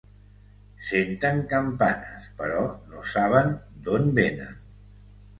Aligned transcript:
Senten 0.85 1.41
campanes 1.51 2.25
però 2.39 2.63
no 2.93 3.03
saben 3.11 3.53
d’on 3.89 4.09
venen. 4.21 4.57